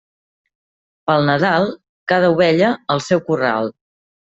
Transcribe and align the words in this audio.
Pel 1.11 1.29
Nadal, 1.29 1.69
cada 2.13 2.35
ovella 2.39 2.75
al 2.97 3.09
seu 3.13 3.27
corral. 3.33 3.75